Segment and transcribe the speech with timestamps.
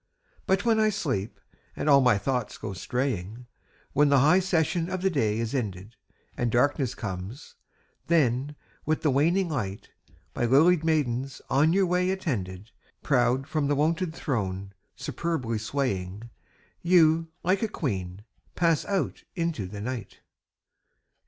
[0.47, 1.39] But when I sleep,
[1.75, 3.45] and all my thoughts go straying,
[3.93, 5.93] When the high session of the day is ended,
[6.35, 7.53] And darkness comes;
[8.07, 9.89] then, with the waning light,
[10.33, 12.71] By lilied maidens on your way attended,
[13.03, 16.31] Proud from the wonted throne, superbly swaying,
[16.81, 18.23] You, like a queen,
[18.55, 20.21] pass out into the night.